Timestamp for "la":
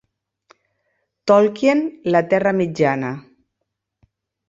2.17-2.25